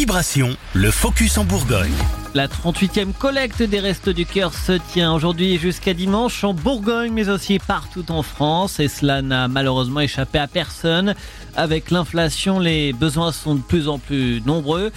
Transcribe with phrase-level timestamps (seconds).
[0.00, 1.92] Vibration, le focus en Bourgogne.
[2.32, 7.28] La 38e collecte des Restos du Cœur se tient aujourd'hui jusqu'à dimanche en Bourgogne, mais
[7.28, 8.80] aussi partout en France.
[8.80, 11.14] Et cela n'a malheureusement échappé à personne.
[11.54, 14.90] Avec l'inflation, les besoins sont de plus en plus nombreux.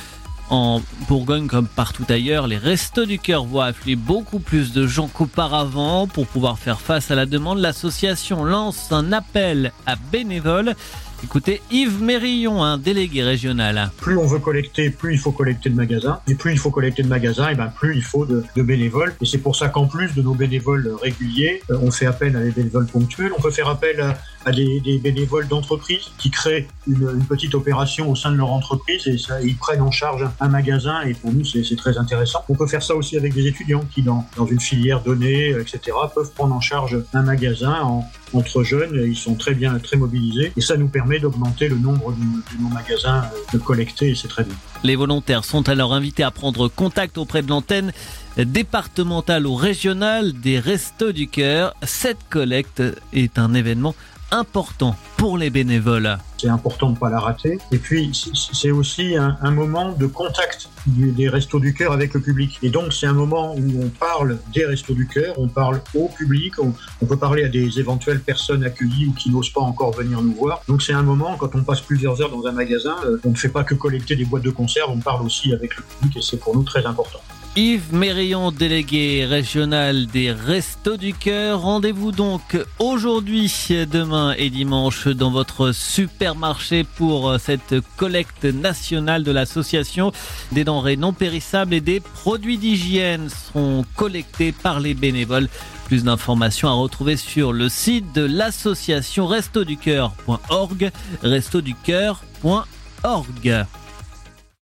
[0.50, 5.10] En Bourgogne, comme partout ailleurs, les Restos du Cœur voient affluer beaucoup plus de gens
[5.10, 6.08] qu'auparavant.
[6.08, 10.76] Pour pouvoir faire face à la demande, l'association lance un appel à bénévoles.
[11.24, 13.92] Écoutez Yves Mérillon, un délégué régional.
[14.02, 16.20] Plus on veut collecter, plus il faut collecter de magasins.
[16.28, 19.16] Et plus il faut collecter de magasins, et ben plus il faut de, bénévoles.
[19.22, 22.42] Et c'est pour ça qu'en plus de nos bénévoles réguliers, euh, on fait appel à
[22.42, 23.32] des bénévoles ponctuels.
[23.38, 24.02] On peut faire appel
[24.46, 29.18] à, des, bénévoles d'entreprise qui créent une, petite opération au sein de leur entreprise et
[29.18, 31.02] ça, ils prennent en charge un magasin.
[31.04, 32.44] Et pour nous, c'est très intéressant.
[32.50, 35.80] On peut faire ça aussi avec des étudiants qui, dans, une filière donnée, etc.,
[36.14, 39.02] peuvent prendre en charge un magasin en, entre jeunes.
[39.06, 40.52] Ils sont très bien, très mobilisés.
[40.58, 44.44] Et ça nous permet d'augmenter le nombre de, nos magasins de collectés et c'est très
[44.44, 44.56] bien.
[44.84, 47.92] Les volontaires sont alors invités à prendre contact auprès de l'antenne
[48.38, 51.76] départementale ou régionale des Restos du Cœur.
[51.84, 52.82] Cette collecte
[53.14, 53.96] est un événement
[54.34, 56.18] important pour les bénévoles.
[56.38, 57.60] C'est important de ne pas la rater.
[57.72, 58.12] Et puis,
[58.52, 62.58] c'est aussi un, moment de contact des Restos du Cœur avec le public.
[62.64, 66.10] Et donc, c'est un moment où on parle des Restos du Cœur, on parle au
[66.10, 66.74] public, on,
[67.06, 70.62] peut parler à des éventuelles personnes accueillies ou qui n'osent pas encore venir nous voir.
[70.68, 73.36] Donc, c'est un moment, quand on passe plusieurs heures dans un magasin, euh, on ne
[73.36, 76.22] fait pas que collecter des boîtes de conserve, on parle aussi avec le public et
[76.22, 77.20] c'est pour nous très important.
[77.56, 81.62] Yves Mérillon, délégué régional des Restos du Cœur.
[81.62, 83.54] Rendez-vous donc aujourd'hui,
[83.92, 90.12] demain et dimanche dans votre supermarché pour cette collecte nationale de l'association.
[90.52, 95.48] Des denrées non périssables et des produits d'hygiène seront collectés par les bénévoles.
[95.86, 100.90] Plus d'informations à retrouver sur le site de l'association restoducoeur.org,
[101.22, 103.66] restoducoeur.org.